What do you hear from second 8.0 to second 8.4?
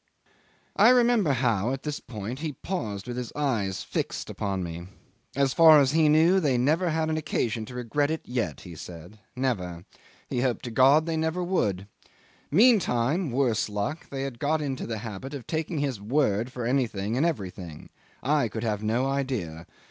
it